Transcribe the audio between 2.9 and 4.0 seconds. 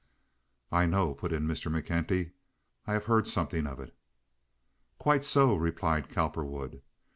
have heard something of it."